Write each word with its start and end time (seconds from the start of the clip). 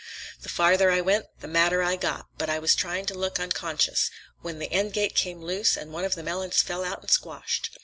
The 0.41 0.49
farther 0.49 0.89
I 0.89 0.99
went 1.01 1.27
the 1.41 1.47
madder 1.47 1.83
I 1.83 1.95
got, 1.95 2.25
but 2.39 2.49
I 2.49 2.57
was 2.57 2.73
trying 2.73 3.05
to 3.05 3.13
look 3.13 3.39
unconscious, 3.39 4.09
when 4.41 4.57
the 4.57 4.71
end 4.71 4.93
gate 4.93 5.13
came 5.13 5.43
loose 5.43 5.77
and 5.77 5.91
one 5.93 6.05
of 6.05 6.15
the 6.15 6.23
melons 6.23 6.59
fell 6.59 6.83
out 6.83 7.01
and 7.03 7.11
squashed. 7.11 7.77